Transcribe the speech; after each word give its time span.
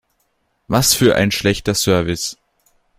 Was 0.67 0.95
für 0.95 1.15
ein 1.15 1.29
schlechter 1.29 1.75
Service! 1.75 2.35